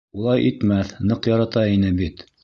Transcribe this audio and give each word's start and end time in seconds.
Улай 0.19 0.39
итмәҫ, 0.51 0.93
ныҡ 1.11 1.29
ярата 1.31 1.67
ине 1.75 1.93
бит. 2.01 2.25